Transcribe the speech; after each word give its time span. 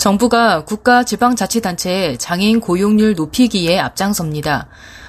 정부가 0.00 0.64
국가 0.64 1.04
지방자치단체의 1.04 2.16
장애인 2.16 2.60
고용률 2.60 3.16
높이기에 3.16 3.78
앞장섭니다. 3.78 4.66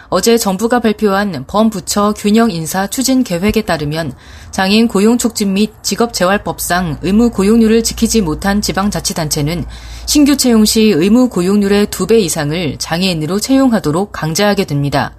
어제 0.09 0.37
정부가 0.37 0.81
발표한 0.81 1.45
범부처 1.47 2.15
균형 2.17 2.51
인사 2.51 2.87
추진 2.87 3.23
계획에 3.23 3.61
따르면 3.61 4.11
장애인 4.51 4.89
고용 4.89 5.17
촉진 5.17 5.53
및 5.53 5.71
직업재활법상 5.81 6.97
의무 7.03 7.29
고용률을 7.29 7.83
지키지 7.83 8.19
못한 8.19 8.59
지방자치단체는 8.59 9.63
신규 10.07 10.35
채용 10.35 10.65
시 10.65 10.81
의무 10.81 11.29
고용률의 11.29 11.87
2배 11.87 12.19
이상을 12.19 12.77
장애인으로 12.77 13.39
채용하도록 13.39 14.11
강제하게 14.11 14.65
됩니다. 14.65 15.15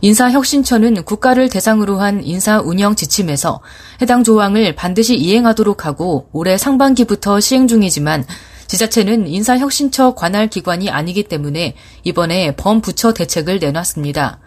인사혁신처는 0.00 1.02
국가를 1.02 1.48
대상으로 1.48 1.98
한 1.98 2.22
인사 2.22 2.60
운영 2.60 2.94
지침에서 2.94 3.60
해당 4.00 4.22
조항을 4.22 4.76
반드시 4.76 5.16
이행하도록 5.16 5.86
하고 5.86 6.28
올해 6.32 6.56
상반기부터 6.56 7.40
시행 7.40 7.66
중이지만 7.66 8.24
지자체는 8.68 9.26
인사혁신처 9.26 10.14
관할 10.14 10.46
기관이 10.46 10.90
아니기 10.90 11.24
때문에 11.24 11.74
이번에 12.04 12.54
범부처 12.54 13.14
대책을 13.14 13.58
내놨습니다. 13.58 14.38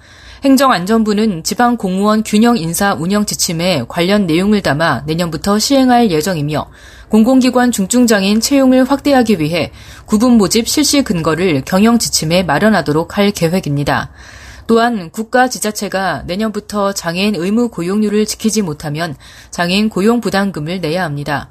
행정안전부는 0.44 1.44
지방 1.44 1.78
공무원 1.78 2.24
균형 2.24 2.58
인사 2.58 2.94
운영 2.94 3.26
지침에 3.26 3.86
관련 3.88 4.26
내용을 4.26 4.62
담아 4.62 5.04
내년부터 5.06 5.60
시행할 5.60 6.10
예정이며 6.10 6.68
공공기관 7.10 7.72
중증장애인 7.72 8.42
채용을 8.42 8.90
확대하기 8.90 9.40
위해 9.40 9.72
구분 10.06 10.38
모집 10.38 10.68
실시 10.68 11.04
근거를 11.04 11.62
경영 11.66 12.00
지침에 12.00 12.42
마련하도록 12.44 13.18
할 13.18 13.32
계획입니다. 13.32 14.12
또한 14.66 15.10
국가 15.12 15.48
지자체가 15.48 16.24
내년부터 16.26 16.94
장애인 16.94 17.36
의무 17.36 17.70
고용률을 17.70 18.26
지키지 18.26 18.62
못하면 18.62 19.16
장애인 19.52 19.90
고용 19.90 20.22
부담금을 20.22 20.80
내야 20.82 21.04
합니다. 21.04 21.50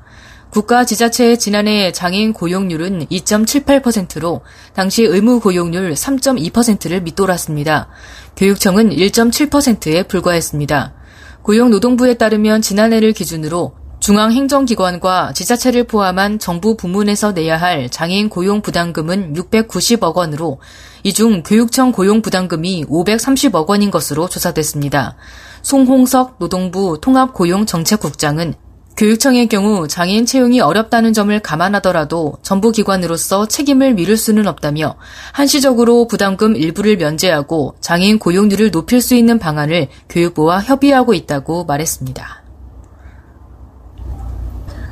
국가 0.50 0.84
지자체의 0.84 1.38
지난해 1.38 1.92
장애인 1.92 2.32
고용률은 2.32 3.06
2.78%로 3.06 4.40
당시 4.74 5.04
의무 5.04 5.38
고용률 5.40 5.92
3.2%를 5.94 7.02
밑돌았습니다. 7.02 7.88
교육청은 8.36 8.90
1.7%에 8.90 10.02
불과했습니다. 10.04 10.94
고용노동부에 11.42 12.14
따르면 12.14 12.62
지난해를 12.62 13.12
기준으로 13.12 13.74
중앙행정기관과 14.00 15.34
지자체를 15.34 15.84
포함한 15.84 16.38
정부 16.38 16.74
부문에서 16.74 17.32
내야 17.32 17.56
할 17.58 17.88
장애인 17.90 18.28
고용 18.30 18.62
부담금은 18.62 19.34
690억 19.34 20.14
원으로 20.16 20.58
이 21.04 21.12
중 21.12 21.42
교육청 21.42 21.92
고용 21.92 22.22
부담금이 22.22 22.86
530억 22.86 23.68
원인 23.68 23.90
것으로 23.90 24.28
조사됐습니다. 24.28 25.16
송홍석 25.62 26.36
노동부 26.38 26.98
통합고용정책국장은 27.00 28.54
교육청의 29.00 29.46
경우 29.46 29.88
장애인 29.88 30.26
채용이 30.26 30.60
어렵다는 30.60 31.14
점을 31.14 31.40
감안하더라도 31.40 32.34
정부 32.42 32.70
기관으로서 32.70 33.48
책임을 33.48 33.94
미룰 33.94 34.18
수는 34.18 34.46
없다며 34.46 34.96
한시적으로 35.32 36.06
부담금 36.06 36.54
일부를 36.54 36.98
면제하고 36.98 37.76
장애인 37.80 38.18
고용률을 38.18 38.70
높일 38.70 39.00
수 39.00 39.14
있는 39.14 39.38
방안을 39.38 39.88
교육부와 40.10 40.60
협의하고 40.60 41.14
있다고 41.14 41.64
말했습니다. 41.64 42.42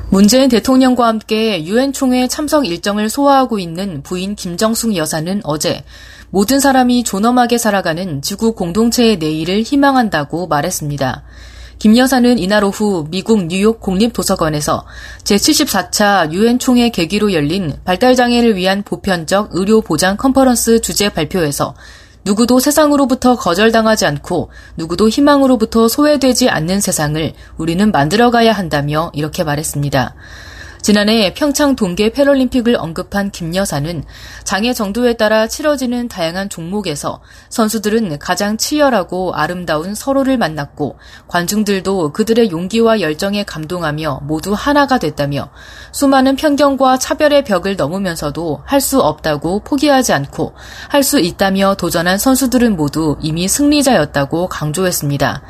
문재인 0.09 0.49
대통령과 0.49 1.05
함께 1.05 1.63
유엔 1.65 1.93
총회 1.93 2.27
참석 2.27 2.65
일정을 2.65 3.09
소화하고 3.09 3.59
있는 3.59 4.01
부인 4.01 4.33
김정숙 4.33 4.95
여사는 4.95 5.41
어제 5.43 5.83
모든 6.31 6.59
사람이 6.59 7.03
존엄하게 7.03 7.59
살아가는 7.59 8.23
지구 8.23 8.55
공동체의 8.55 9.17
내일을 9.17 9.61
희망한다고 9.61 10.47
말했습니다. 10.47 11.25
김 11.79 11.95
여사는 11.95 12.37
이날 12.39 12.65
오후 12.65 13.05
미국 13.09 13.45
뉴욕 13.45 13.79
국립도서관에서 13.79 14.85
제74차 15.23 16.29
유엔 16.33 16.59
총회 16.59 16.89
계기로 16.89 17.31
열린 17.31 17.73
발달장애를 17.85 18.57
위한 18.57 18.83
보편적 18.83 19.51
의료 19.53 19.79
보장 19.79 20.17
컨퍼런스 20.17 20.81
주제 20.81 21.07
발표에서 21.07 21.75
누구도 22.25 22.59
세상으로부터 22.59 23.37
거절당하지 23.37 24.05
않고 24.07 24.51
누구도 24.75 25.07
희망으로부터 25.07 25.87
소외되지 25.87 26.49
않는 26.49 26.81
세상을 26.81 27.31
우리는 27.55 27.91
만들어가야 27.93 28.51
한다며 28.51 29.09
이렇게 29.13 29.45
말했습니다. 29.45 30.15
지난해 30.81 31.33
평창 31.33 31.75
동계 31.75 32.11
패럴림픽을 32.11 32.77
언급한 32.77 33.31
김 33.31 33.53
여사는 33.53 34.03
장애 34.45 34.73
정도에 34.73 35.13
따라 35.17 35.45
치러지는 35.45 36.07
다양한 36.07 36.47
종목에서 36.49 37.19
선수들은 37.49 38.17
가장 38.17 38.55
치열하고 38.55 39.33
아름다운 39.33 39.93
서로를 39.93 40.37
만났고 40.37 40.97
관중들도 41.27 42.13
그들의 42.13 42.49
용기와 42.51 43.01
열정에 43.01 43.43
감동하며 43.43 44.21
모두 44.23 44.53
하나가 44.53 44.97
됐다며 44.97 45.49
수많은 45.91 46.37
편견과 46.37 46.97
차별의 46.97 47.43
벽을 47.43 47.75
넘으면서도 47.75 48.61
할 48.65 48.79
수 48.79 49.01
없다고 49.01 49.59
포기하지 49.59 50.13
않고 50.13 50.53
할 50.87 51.03
수 51.03 51.19
있다며 51.19 51.75
도전한 51.75 52.17
선수들은 52.17 52.77
모두 52.77 53.17
이미 53.21 53.49
승리자였다고 53.49 54.47
강조했습니다. 54.47 55.41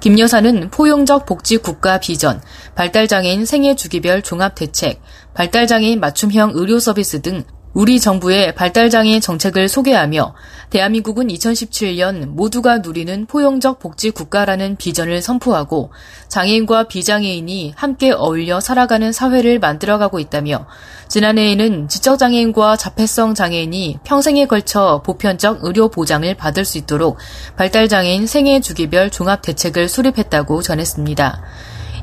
김 0.00 0.18
여사는 0.18 0.70
포용적 0.70 1.26
복지 1.26 1.56
국가 1.56 1.98
비전, 1.98 2.40
발달장애인 2.76 3.44
생애 3.44 3.74
주기별 3.74 4.22
종합 4.22 4.54
대책, 4.54 5.00
발달장애인 5.34 5.98
맞춤형 5.98 6.52
의료 6.54 6.78
서비스 6.78 7.20
등 7.20 7.44
우리 7.74 8.00
정부의 8.00 8.54
발달장애인 8.54 9.20
정책을 9.20 9.68
소개하며 9.68 10.34
대한민국은 10.70 11.28
2017년 11.28 12.26
모두가 12.26 12.78
누리는 12.78 13.26
포용적 13.26 13.78
복지 13.78 14.10
국가라는 14.10 14.76
비전을 14.76 15.20
선포하고 15.20 15.90
장애인과 16.28 16.84
비장애인이 16.84 17.74
함께 17.76 18.10
어울려 18.10 18.60
살아가는 18.60 19.12
사회를 19.12 19.58
만들어가고 19.58 20.18
있다며 20.18 20.66
지난해에는 21.08 21.88
지적장애인과 21.88 22.76
자폐성 22.76 23.34
장애인이 23.34 23.98
평생에 24.02 24.46
걸쳐 24.46 25.02
보편적 25.04 25.58
의료 25.62 25.88
보장을 25.88 26.32
받을 26.34 26.64
수 26.64 26.78
있도록 26.78 27.18
발달장애인 27.56 28.26
생애 28.26 28.60
주기별 28.60 29.10
종합 29.10 29.42
대책을 29.42 29.88
수립했다고 29.88 30.62
전했습니다. 30.62 31.42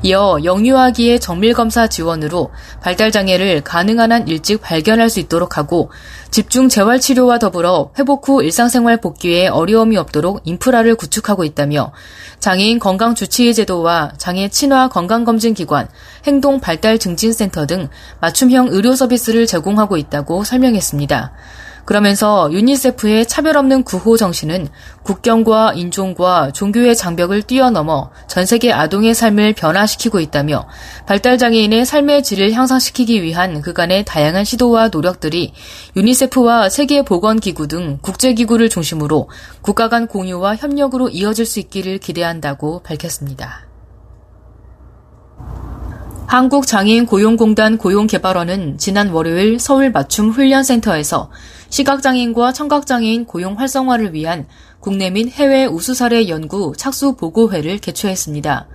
이어 0.02 0.38
영유아기의 0.44 1.20
정밀검사 1.20 1.88
지원으로 1.88 2.50
발달장애를 2.82 3.62
가능한 3.62 4.12
한 4.12 4.28
일찍 4.28 4.60
발견할 4.60 5.10
수 5.10 5.20
있도록 5.20 5.56
하고 5.58 5.90
집중 6.30 6.68
재활치료와 6.68 7.38
더불어 7.38 7.92
회복 7.98 8.28
후 8.28 8.42
일상생활 8.42 9.00
복귀에 9.00 9.48
어려움이 9.48 9.96
없도록 9.96 10.42
인프라를 10.44 10.94
구축하고 10.94 11.44
있다며 11.44 11.92
장애인 12.40 12.78
건강주치의 12.78 13.54
제도와 13.54 14.12
장애 14.18 14.48
친화 14.48 14.88
건강검진기관, 14.88 15.88
행동발달증진센터 16.26 17.66
등 17.66 17.88
맞춤형 18.20 18.68
의료 18.70 18.94
서비스를 18.94 19.46
제공하고 19.46 19.96
있다고 19.96 20.44
설명했습니다. 20.44 21.32
그러면서 21.86 22.52
유니세프의 22.52 23.26
차별 23.26 23.56
없는 23.56 23.84
구호 23.84 24.16
정신은 24.16 24.68
국경과 25.04 25.72
인종과 25.74 26.50
종교의 26.52 26.96
장벽을 26.96 27.42
뛰어넘어 27.42 28.10
전 28.26 28.44
세계 28.44 28.72
아동의 28.72 29.14
삶을 29.14 29.54
변화시키고 29.54 30.18
있다며 30.18 30.66
발달 31.06 31.38
장애인의 31.38 31.86
삶의 31.86 32.24
질을 32.24 32.52
향상시키기 32.52 33.22
위한 33.22 33.62
그간의 33.62 34.04
다양한 34.04 34.44
시도와 34.44 34.88
노력들이 34.88 35.54
유니세프와 35.94 36.68
세계 36.68 37.02
보건 37.02 37.38
기구 37.38 37.68
등 37.68 37.98
국제 38.02 38.34
기구를 38.34 38.68
중심으로 38.68 39.30
국가 39.62 39.88
간 39.88 40.08
공유와 40.08 40.56
협력으로 40.56 41.08
이어질 41.08 41.46
수 41.46 41.60
있기를 41.60 41.98
기대한다고 41.98 42.82
밝혔습니다. 42.82 43.65
한국장애인 46.26 47.06
고용공단 47.06 47.78
고용개발원은 47.78 48.78
지난 48.78 49.10
월요일 49.10 49.60
서울 49.60 49.92
맞춤 49.92 50.30
훈련센터에서 50.30 51.30
시각장애인과 51.70 52.52
청각장애인 52.52 53.26
고용 53.26 53.58
활성화를 53.58 54.12
위한 54.12 54.46
국내 54.80 55.08
및 55.10 55.30
해외 55.30 55.66
우수 55.66 55.94
사례 55.94 56.28
연구 56.28 56.74
착수 56.76 57.14
보고회를 57.14 57.78
개최했습니다. 57.78 58.66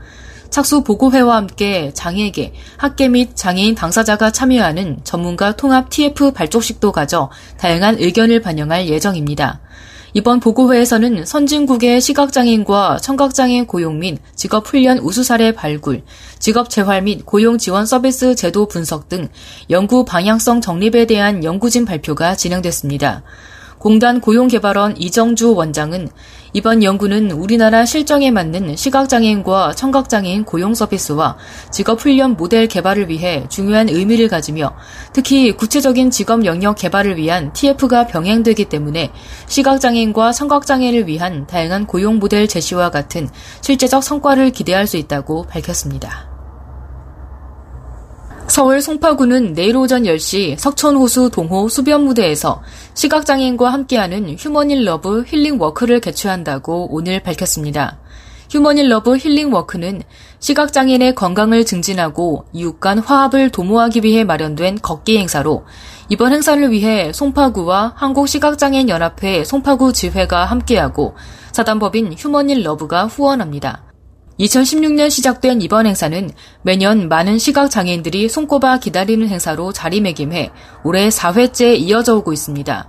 착수 0.50 0.84
보고회와 0.84 1.36
함께 1.36 1.92
장애계, 1.94 2.54
학계 2.78 3.10
및 3.10 3.36
장애인 3.36 3.76
당사자가 3.76 4.32
참여하는 4.32 5.02
전문가 5.04 5.56
통합 5.56 5.90
TF 5.90 6.32
발족식도 6.32 6.94
가져 6.94 7.30
다양한 7.58 7.98
의견을 8.00 8.42
반영할 8.42 8.88
예정입니다. 8.88 9.60
이번 10.14 10.42
보고회에서는 10.42 11.26
선진국의 11.26 12.02
시각장애인과 12.02 12.98
청각장애인 12.98 13.66
고용 13.66 14.00
및 14.00 14.20
직업훈련 14.36 15.00
우수 15.00 15.24
사례 15.24 15.54
발굴, 15.54 16.04
직업재활 16.38 17.04
및 17.04 17.26
고용 17.26 17.58
지원 17.58 17.86
서비스 17.86 18.36
제도 18.36 18.68
분석 18.68 19.08
등 19.08 19.30
연구 19.70 20.04
방향성 20.04 20.60
정립에 20.60 21.06
대한 21.06 21.44
연구진 21.46 21.86
발표가 21.86 22.36
진행됐습니다. 22.36 23.24
공단 23.82 24.22
고용개발원 24.22 24.96
이정주 24.98 25.56
원장은 25.56 26.08
이번 26.54 26.84
연구는 26.84 27.32
우리나라 27.32 27.84
실정에 27.84 28.30
맞는 28.30 28.76
시각장애인과 28.76 29.74
청각장애인 29.74 30.46
고용 30.46 30.76
서비스와 30.76 31.36
직업훈련 31.72 32.38
모델 32.38 32.68
개발을 32.68 33.10
위해 33.10 33.44
중요한 33.50 33.90
의미를 33.90 34.28
가지며 34.28 34.76
특히 35.14 35.52
구체적인 35.54 36.12
직업 36.12 36.46
영역 36.46 36.76
개발을 36.76 37.18
위한 37.18 37.52
TF가 37.54 38.06
병행되기 38.06 38.66
때문에 38.66 39.12
시각장애인과 39.48 40.32
청각장애를 40.32 41.08
위한 41.08 41.48
다양한 41.48 41.88
고용 41.88 42.20
모델 42.20 42.48
제시와 42.48 42.92
같은 42.92 43.30
실제적 43.62 44.04
성과를 44.04 44.52
기대할 44.52 44.86
수 44.86 44.98
있다고 44.98 45.48
밝혔습니다. 45.48 46.31
서울 48.52 48.82
송파구는 48.82 49.54
내일 49.54 49.78
오전 49.78 50.04
10시 50.04 50.58
석촌호수 50.58 51.30
동호 51.30 51.70
수변무대에서 51.70 52.62
시각장애인과 52.96 53.72
함께하는 53.72 54.36
휴먼인러브 54.38 55.24
healing 55.26 55.58
walk를 55.58 56.02
개최한다고 56.02 56.90
오늘 56.92 57.24
밝혔습니다. 57.24 57.98
휴먼인러브 58.50 59.16
healing 59.16 59.54
walk는 59.54 60.02
시각장애인의 60.40 61.16
건강을 61.16 61.64
증진하고 61.64 62.44
이웃 62.52 62.82
간 62.82 63.00
화합을 63.00 63.52
도모하기 63.52 64.02
위해 64.04 64.26
마련된 64.26 64.80
걷기 64.82 65.18
행사로 65.18 65.64
이번 66.10 66.34
행사를 66.34 66.70
위해 66.72 67.14
송파구와 67.14 67.94
한국시각장애인연합회 67.96 69.46
송파구 69.46 69.94
지회가 69.94 70.44
함께하고 70.44 71.16
사단법인 71.54 72.16
휴먼인러브가 72.18 73.06
후원합니다. 73.06 73.91
2016년 74.40 75.10
시작된 75.10 75.62
이번 75.62 75.86
행사는 75.86 76.32
매년 76.62 77.10
많은 77.10 77.38
시각장애인들이 77.38 78.30
손꼽아 78.30 78.80
기다리는 78.80 79.28
행사로 79.28 79.72
자리매김해 79.74 80.52
올해 80.84 81.10
4회째 81.10 81.78
이어져 81.78 82.16
오고 82.16 82.34
있습니다. 82.34 82.88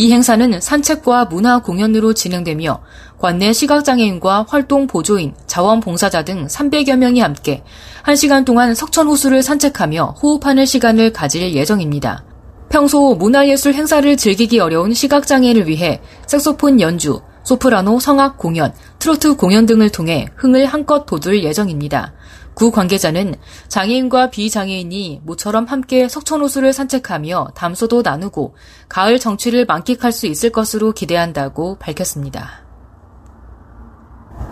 이 0.00 0.12
행사는 0.12 0.60
산책과 0.60 1.26
문화 1.26 1.58
공연으로 1.58 2.12
진행되며 2.14 2.80
관내 3.18 3.52
시각장애인과 3.52 4.46
활동 4.48 4.86
보조인, 4.86 5.34
자원봉사자 5.46 6.24
등 6.24 6.46
300여 6.46 6.96
명이 6.96 7.20
함께 7.20 7.64
1시간 8.04 8.44
동안 8.44 8.74
석천호수를 8.74 9.42
산책하며 9.42 10.16
호흡하는 10.22 10.66
시간을 10.66 11.12
가질 11.12 11.52
예정입니다. 11.52 12.24
평소 12.68 13.14
문화예술 13.14 13.74
행사를 13.74 14.16
즐기기 14.16 14.60
어려운 14.60 14.94
시각장애인을 14.94 15.66
위해 15.66 16.00
색소폰 16.26 16.80
연주, 16.80 17.20
소프라노 17.48 17.98
성악 17.98 18.36
공연, 18.36 18.74
트로트 18.98 19.36
공연 19.36 19.64
등을 19.64 19.88
통해 19.88 20.28
흥을 20.36 20.66
한껏 20.66 21.06
돋울 21.06 21.42
예정입니다. 21.42 22.12
구 22.52 22.70
관계자는 22.70 23.36
장애인과 23.68 24.28
비장애인이 24.28 25.22
모처럼 25.24 25.64
함께 25.64 26.10
석천호수를 26.10 26.74
산책하며 26.74 27.52
담소도 27.54 28.02
나누고 28.02 28.54
가을 28.90 29.18
정취를 29.18 29.64
만끽할 29.64 30.12
수 30.12 30.26
있을 30.26 30.50
것으로 30.50 30.92
기대한다고 30.92 31.78
밝혔습니다. 31.78 32.66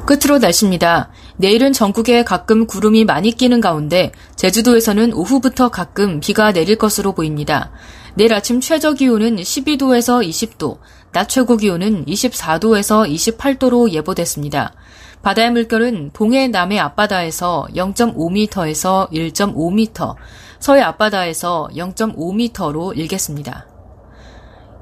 끝으로 0.06 0.38
날씨입니다. 0.38 1.10
내일은 1.36 1.74
전국에 1.74 2.24
가끔 2.24 2.66
구름이 2.66 3.04
많이 3.04 3.32
끼는 3.32 3.60
가운데 3.60 4.12
제주도에서는 4.36 5.12
오후부터 5.12 5.68
가끔 5.68 6.20
비가 6.20 6.52
내릴 6.52 6.76
것으로 6.76 7.12
보입니다. 7.12 7.72
내일 8.14 8.32
아침 8.32 8.62
최저 8.62 8.94
기온은 8.94 9.36
12도에서 9.36 10.26
20도, 10.26 10.78
낮 11.16 11.30
최고 11.30 11.56
기온은 11.56 12.04
24도에서 12.04 13.10
28도로 13.10 13.90
예보됐습니다. 13.90 14.74
바다의 15.22 15.50
물결은 15.50 16.10
동해 16.12 16.46
남해 16.46 16.78
앞바다에서 16.78 17.68
0.5m에서 17.74 19.10
1.5m, 19.10 20.14
서해 20.58 20.82
앞바다에서 20.82 21.70
0.5m로 21.74 22.94
일겠습니다. 22.98 23.66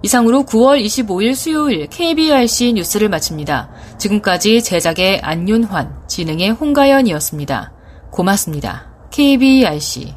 이상으로 0.02 0.42
9월 0.42 0.84
25일 0.84 1.36
수요일 1.36 1.86
KBRC 1.86 2.72
뉴스를 2.72 3.08
마칩니다. 3.10 3.70
지금까지 3.98 4.60
제작의 4.60 5.20
안윤환, 5.20 6.08
진행의 6.08 6.50
홍가연이었습니다. 6.50 7.72
고맙습니다. 8.10 8.92
KBRC 9.12 10.14